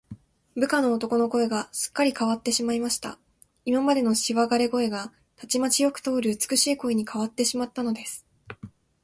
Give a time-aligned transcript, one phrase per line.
[0.55, 3.19] 部下の男の声が、すっかりかわってしまいました。
[3.65, 8.25] 今までのしわがれ声が、たちまちよく通る美しい声にかわってしまったのです。